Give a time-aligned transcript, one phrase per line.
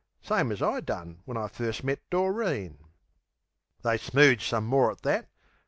[0.23, 2.79] (Same as I done when I first met Doreen.)
[3.83, 5.29] They smooge some more at that.